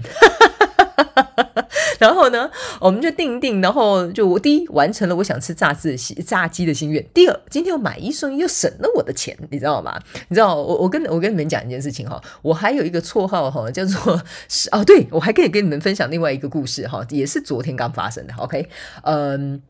[2.02, 7.06] 然后呢，我们就定一定，然后就我第一完成了我想吃炸鸡的心炸鸡的心愿。
[7.14, 10.00] 第二，今天我买一送一又省了我的钱，你知道吗？
[10.30, 18.34] 你知道我我跟我跟你们讲一件事情哈，我还有一个绰号哈，叫做是哦，对，我还可以跟你们分享另外一个故事哈，也是昨天刚发生的。
[18.38, 18.68] OK，
[19.04, 19.62] 嗯。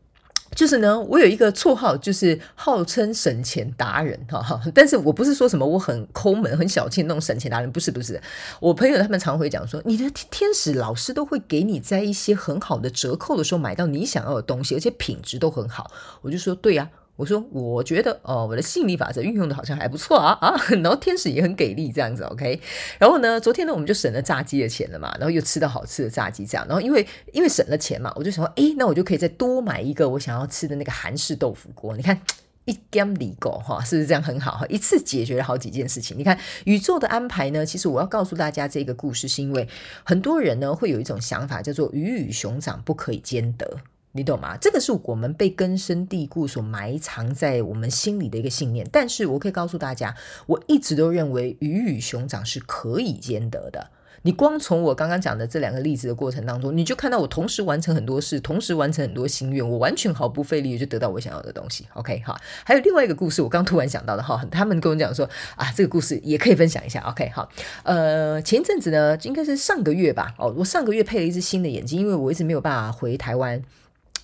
[0.54, 4.60] 就是呢，我有一个绰号，就是号称省钱达人，哈哈。
[4.74, 8.20] 但是我不是说什么我很抠门、很小气那种省钱达人，不是不是。
[8.58, 15.90] 我朋友他们常会讲说，你的天使老师都会给你在一些很好的折扣的时候买到你想要的东西，而且品质都很好。
[16.22, 16.90] 我就说，对呀。
[17.20, 22.58] 我说，我觉得哦，我的吸引力法则运用的好像还不错啊啊，然后天使也很给力这样子，OK。
[22.98, 31.94] 然后呢，昨天呢，我们就省了炸鸡的钱了嘛，然后又吃到好吃的炸鸡这样，然后因为因为省了钱嘛，我就想说，诶，那我就可以再多买一个我想要吃的那个韩式豆腐锅。
[31.94, 32.18] 你看
[32.64, 34.66] 一 gam 里狗哈，是不是这样很好哈？
[34.68, 36.16] 一次解决了好几件事情。
[36.16, 39.68] 你看宇宙的安排呢，其实我要告诉大家这个故事，是因为
[40.04, 43.78] 很多人呢会有一种想法，叫做鱼与熊掌不可以兼得。
[44.12, 44.56] 你懂吗？
[44.60, 48.84] 这个是我们被根深蒂固所埋藏在我们心里的一个信念。
[48.90, 53.90] 但是我可以告诉大家，我一直都认为鱼与熊掌是可以兼得的。
[54.22, 61.86] 你光从我刚刚讲的这两个例子的过程当中，你就看到我同时完成很多事，同时完成很多心愿，我完全毫不费力就得到我想要的东西。
[61.94, 67.00] OK 哈，还有另外一个故事，我刚突然想到的哈，他们跟我讲说啊，这个故事也可以分享一下。
[67.08, 67.48] OK 好，
[67.84, 73.62] 呃，前一阵子呢，应该是上个月吧，哦，我上个月配了一只新的眼镜，因为我一直没有办法回台湾。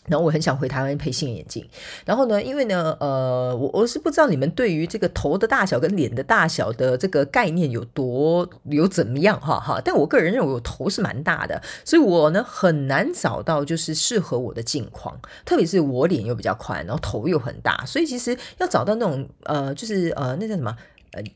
[0.08, 1.66] 然后我很想回台湾配新眼镜，
[2.04, 20.76] 然后呢，因为呢，呃，我我是不知道你们对于这个头的大小跟脸的大小的这个概念有多有怎么样哈哈，但我个人认为我头是蛮大的，所以我呢很难找到就是适合我的镜框，特别是我脸又比较宽，然后头又很大，所以其实要找到那种呃，就是呃，那叫什么？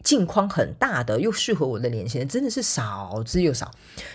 [0.03, 3.71] 镜框很大的又适合我的脸型，真的是少之又少。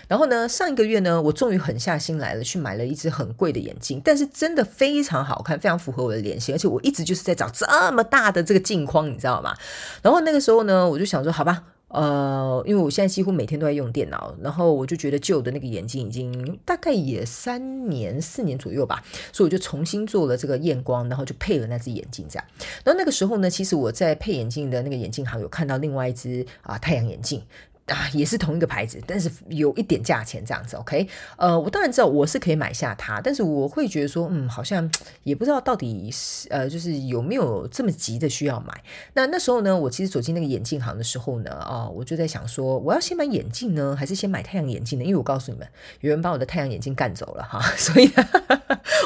[0.08, 9.54] 然后呢，上一个月呢，我终于狠下心来了，去买了一只很贵的眼镜，但是真的非常好看，非常符合我的脸型，而且我一直就是在找这么大的这个镜框，你知道吗？
[10.02, 11.62] 然后那个时候呢，我就想说，好吧。
[11.88, 22.44] 呃，因为我现在几乎每天都在用电脑，然后我就觉得旧的那个眼镜已经大概也三年、四年左右吧，所以我就重新做了这个验光，然后就配了那只眼镜这样。
[22.84, 27.40] 然后那个时候呢，其实我在配眼镜的那个眼镜行有看到另外一只啊太阳眼镜。
[27.86, 31.06] 啊，也是同一个牌子，但是有一点价钱这样子，OK？
[31.36, 34.90] 呃，我当然知道我是可以买下它，但是我会觉得说，嗯，好像
[35.22, 38.82] 也不知道到底是呃，就是有没有这么急的需要买。
[39.14, 45.04] 那那时候呢，我其实走进那个眼镜行的时候呢，啊、我就在想说，我要先买眼镜呢，还是先买太阳眼镜呢？
[45.04, 45.68] 因为我告诉你们，
[46.00, 48.10] 有人把我的太阳眼镜干走了哈，所以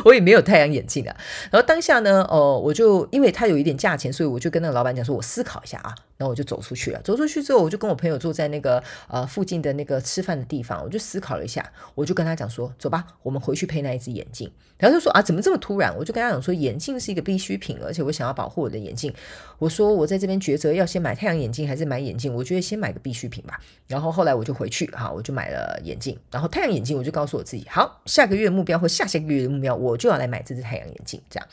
[0.05, 1.17] 我也没有太阳眼镜了。
[1.51, 5.95] 然后当下呢，哦、我就因为它有一点价钱，所以我就跟那个老板讲说，我思考一下啊。
[6.17, 7.01] 然后我就走出去了。
[7.03, 19.11] 走出去之后，我就跟我朋友坐在那个呃附近的那个吃饭的地方，我就思考了一下，我就跟他讲说：“走吧，我们回去配那一只眼镜。”然后就说：“啊，怎么这么突然？”我就跟他讲说：“眼镜是一个必需品，而且我想要保护我的眼镜。”
[19.59, 23.59] 我说：“我在这边抉择要先买太阳眼镜还是买眼镜，我觉得先买个必需品吧。”
[23.89, 26.15] 然后后来我就回去哈，我就买了眼镜。
[26.31, 31.47] 然后太阳眼镜，我就告诉我自己：“好，下个月目标或下下个月的目标，我我就要来买这只太阳眼镜。”这样。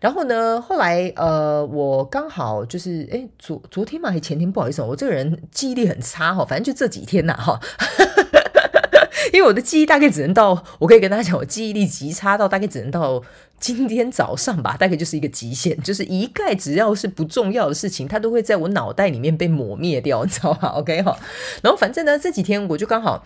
[0.00, 4.82] 然后呢，后来呃，我刚好就是哎，昨昨天嘛还前天，不好意思。
[4.82, 7.60] 我这个人记忆力很差哈，反正就这几天呐哈，
[9.32, 13.22] 因为我的记忆大概只能到，我可以跟大家讲，我记忆力极差到大概只能到
[13.60, 21.16] 今天早上吧，大概就是一个极限，就是一概只要是不重要的事情，它都会在我脑袋里面被抹灭掉，你知道吧？OK 哈，
[21.62, 23.24] 然后反正呢这几天我就刚好，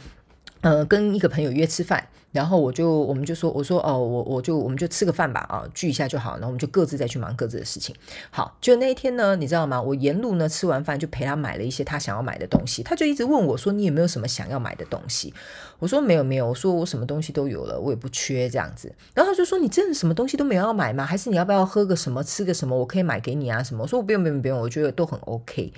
[0.67, 2.09] 呃，跟一个朋友约吃饭。
[2.33, 7.95] 然后我就我们就说我说哦我我就我们就吃个饭吧啊聚一下就好，然后我们就各自再去忙各自的事情。
[8.31, 9.81] 好，就那一天呢，你知道吗？
[9.81, 15.33] 我沿路呢吃完饭就陪他买了一些他想要买的东西，他就一直问我说，你有没有什么想要买的东西？
[15.79, 18.93] 我说没有没有，我说我什么东西都有了，我也不缺这样子。
[19.15, 21.07] 然后他就说，你真的什么东西都没有要买吗？
[21.07, 22.77] 还是你要不要喝个什么吃个什么？
[22.77, 23.85] 我可以买给你啊什么？
[23.85, 25.73] 我说我不用不用不用，我觉得都很 OK。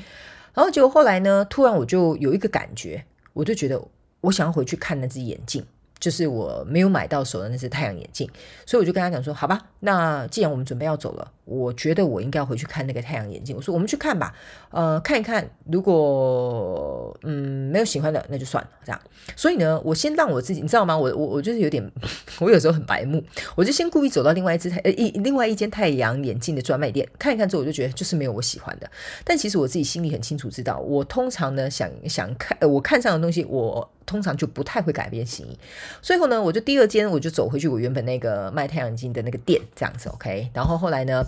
[0.54, 3.80] 然后结果后来呢，突然我就有一个感觉，我就觉得
[4.22, 5.64] 我想要回去看那只眼镜。
[6.00, 8.28] 就是我没有买到手的那只太阳眼镜，
[8.64, 14.34] 所以我就跟他讲说：“好吧，那既然我们准备要走了，我觉得我应该要回去看那个太阳眼镜。”我说：“我们去看吧，
[14.70, 19.00] 呃，看一看，如果嗯没有喜欢的，那就算了。”这样，
[19.34, 20.96] 所以呢，我先让我自己，你知道吗？
[20.96, 21.84] 我我我就是有点，
[22.38, 23.22] 我有时候很白目，
[23.56, 28.88] 我就先故意走到另外一只太呃一另外一间太阳眼镜的专卖店看一看之后，我就觉得就是没有我喜欢的。
[29.24, 33.90] 但其实我自己心里很清楚，知道我通常呢想想看，我看上的东西我。
[34.08, 35.58] 通常就不太会改变心意，
[36.02, 40.50] 最后呢，我就第二间我就走回去我原本那个卖太阳镜的那个店，这样子 OK。
[40.52, 41.26] 然后后来呢，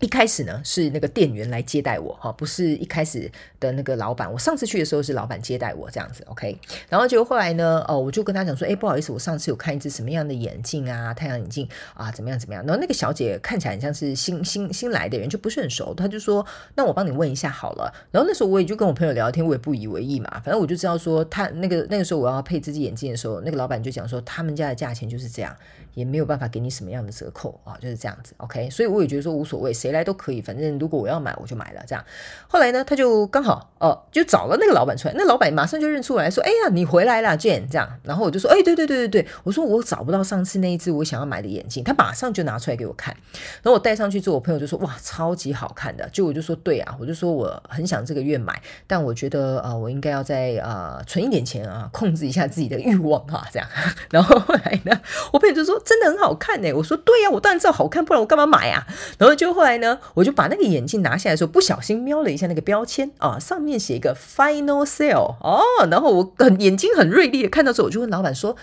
[0.00, 4.30] 一开始呢是那个店员来接待我哈，不是一开始的那个老板。
[4.32, 6.56] 我上次去的时候是老板接待我这样子，OK。
[6.88, 12.64] 然后就后来呢，哦，我就跟他讲说，哎，不好意思，我上次有看一只什么样的眼镜啊，太阳眼镜啊，怎么样怎么样。
[12.64, 15.92] 然后那个小姐看起来很像是新新新来的人，就不是很熟。
[15.94, 17.92] 她就说，那我帮你问一下好了。
[18.10, 25.56] 然后那时候我也就跟我朋友聊天，我也不以为意嘛，反正我就知道说他那个那个时候我要配这只眼镜的时候，那个老板就讲说他们家的价钱就是这样，
[25.94, 28.70] 也没有办法给你什么样的折扣啊，就是这样子，OK。
[28.70, 31.82] 所以我也觉得说无所谓，谁来都可以，反正如果我要买，我就买了。
[31.86, 32.04] 这样，
[32.46, 35.14] 后来呢，他就刚好哦、呃，就找了那个老板出来。
[35.16, 43.14] 那老板马上就认出来说：“哎呀，你回来了建。”这样，然后我就说：“哎，对对对对对，我说我找不到上次那一只我想要买的眼镜。”他马上就拿出来给我看。
[43.62, 53.68] 然后我戴上去之后，我朋友就说：“哇，超级好看的。”就我就说：“对啊，我就说我很想这个月买，但我觉得呃，我应该要再呃存一点钱啊，控制一下自己的欲望啊。”这样，
[54.10, 55.00] 然后后来呢，
[55.32, 58.86] 我朋友就说：“真的很好看呢。”我说：“对呀，我当然知道好看，不然我干嘛买啊？”
[59.18, 68.56] 然后就后来呢，我就把那个眼镜拿下来的时候，不小心瞄了一下那个标签啊，上面写一个 Final Sale 哦，然后我很眼睛很锐利的看到之后，我就问老板说：“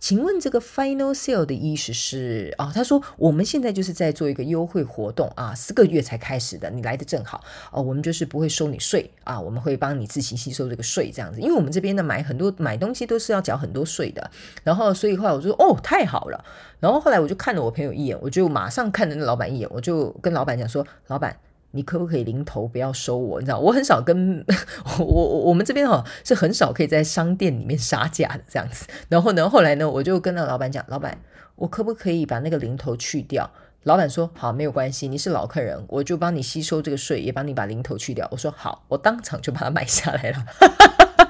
[0.00, 14.30] 请问这个 Final Sale 的意思是啊？”他说：“我们现在就是在做一个优惠活动啊，四个月才开始的，你来的正好哦，我们就是不会收你税啊，我们会帮你自行吸收这个税这样子，因为我们这边呢买很多买东西都是要缴很多税的，
[14.64, 16.44] 然后所以后来我就说哦，太好了，
[16.80, 21.36] 然后后来我就看了我朋友一眼，我就马上看了那老板一眼，我就跟老板讲说，老板。”
[21.72, 23.40] 你可不可以零头不要收我？
[23.40, 24.44] 你知道，我很少跟
[24.98, 28.86] 我我我们这边哈是很少可以在商店里面杀价的这样子。
[29.08, 31.18] 然后呢，后来呢，我就跟那个老板讲，老板，
[31.56, 33.50] 我可不可以把那个零头去掉？
[33.84, 38.28] 老板说好，没有关系，你是老客人，我就帮你吸收这个税，也帮你把零头去掉。
[38.30, 40.44] 我说好，我当场就把它买下来了。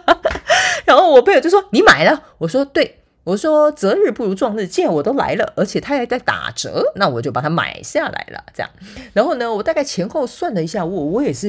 [0.87, 3.00] 然后我朋友就说你买了，我说对。
[3.31, 8.45] 我说择日不如撞日，既然我都来了，而且他还在打折，那我就把它买下来了。
[8.53, 8.69] 这样，
[9.13, 11.49] 然后呢，我大概前后算了一下，我我也是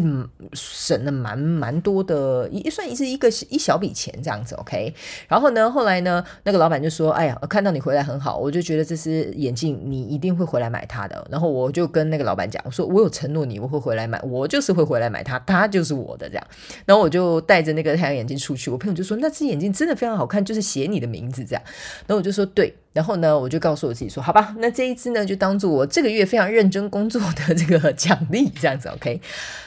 [0.54, 4.54] 省了蛮蛮多的，一算是一个一小笔钱这样子。
[4.58, 4.94] OK，
[5.28, 16.48] 然后呢，后来呢，那个老板就说：“哎呀，看到你回来很好，我就觉得这只眼镜你一定会回来买它的。”然后我就跟那个老板讲：“我说我有承诺你，我会回来买，我就是会回来买它，它就是我的。”这样，
[16.86, 21.64] 然后我就戴着那个太阳眼镜出去，我朋友就说：“那只眼镜真的非常好看，就是写你的名字这样。”
[22.08, 29.20] 然后我就说对，然后呢，我就告诉我自己说，好吧，那这一次呢，就当做我这个月非常认真工作的这个 奖励，这样子，OK。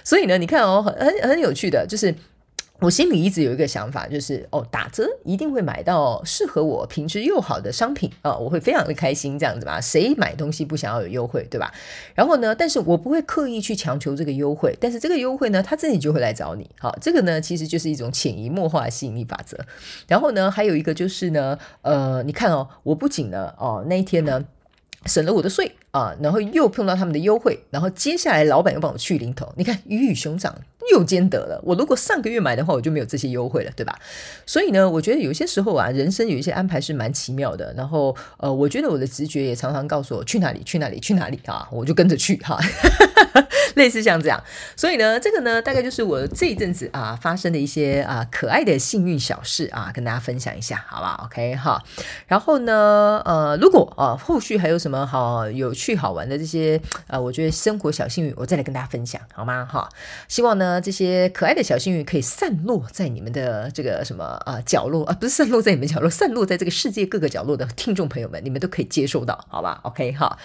[0.03, 2.15] 所以呢，你看哦，很很很有趣的，就是。
[2.85, 9.81] 我心里一直有一个想法，就是哦，打折一定会买到适合我、品质又好的商品啊，我会非常的开心，这样子吧？
[9.81, 11.73] 谁买东西不想要有优惠，对吧？
[12.15, 16.69] 然后呢，但是我不会刻意去强求这个优惠，但是这个优惠呢，他自己就会来找你。
[16.79, 19.59] 好，这个呢，其实就是一种潜移默化的吸引力法则。
[20.07, 24.45] 然后呢，还有一个就是呢，呃，你看哦，我不仅呢，哦，那一天呢，
[25.07, 30.55] 省了我的税啊，然后又碰到他们的优惠，然后接下来老板又帮我去零头，你看鱼与熊掌。
[30.93, 31.61] 又兼得了。
[31.65, 33.99] 我如果上个月买的话，我就没有这些优惠了，对吧？
[34.45, 37.73] 所以呢，我觉得有些时候啊，人生有一些安排是蛮奇妙的。
[37.75, 42.59] 然后，呃，我觉得我的直觉也常常告诉我去哪里，去哪里，去哪里啊，我就跟着去哈。
[43.75, 44.41] 类似像这样。
[44.77, 51.83] 所以呢，这个呢，大概就是我这一阵子啊发生的一些啊可爱的幸运小事啊，跟大家分享一下，好不好？OK 哈。
[52.29, 59.65] 然后呢，呃，如果啊后续还有什么好有趣好玩的这些啊，我觉得生活小幸运，我再来跟大家分享，好吗？
[59.65, 59.89] 哈，
[60.29, 60.74] 希望呢。
[60.81, 70.39] 这些可爱的小幸运可以散落在你们的这个什么啊角落啊，不是散落在你们角落，散落在这个世界各个角落的听众朋友们，你们都可以接收到，好吧？OK 哈，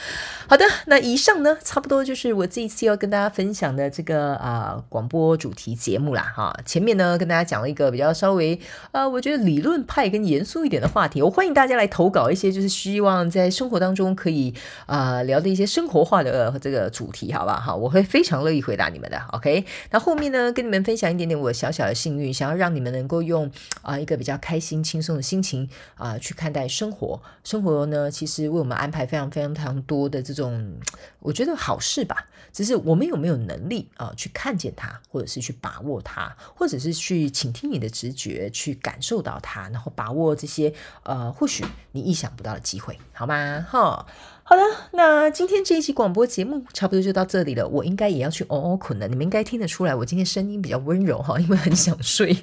[0.47, 6.53] 好的，那以上呢，差不多就是我这一次要跟大家分享的这个啊广播主题节目啦哈。
[6.65, 8.59] 前面呢跟大家讲了一个比较稍微
[8.91, 14.53] 啊，我觉得理论派跟严肃一点的话题，我欢迎大家来投稿一些，就是希望在生活当中可以
[14.85, 17.57] 啊聊的一些生活化的这个主题，好吧？
[17.57, 19.17] 哈，我会非常乐意回答你们的。
[19.31, 20.09] OK，那后。
[20.09, 23.49] 后面呢，跟你们分享一点点我小小的幸运，想要让你们能够用
[23.81, 27.21] 啊、一个比较开心、轻松的心情啊、去看待生活。
[27.43, 30.75] 生活呢，其实为我们安排非常非常非常多的这种，
[31.19, 32.27] 我觉得好事吧。
[32.51, 43.65] 只是我们有没有能力啊、去看见它，或者是去把握它，或者是去倾听你的直觉，去感受到它，然后把握这些呃或许你意想不到的机会，好吗？
[43.69, 44.05] 哈。
[44.49, 47.67] 好的，那今天这一集广播节目差不多就到这里了。
[47.67, 52.35] 我应该也要去哦哦困了，你们应该听得出来，我今天声音比较温柔哈，因为很想睡。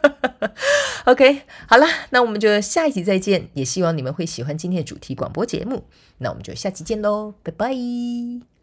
[1.08, 3.48] OK，好了，那我们就下一集再见。
[3.54, 5.84] 也希望你们会喜欢今天的主题广播节目。
[6.18, 8.57] 那我们就下期见喽，拜拜。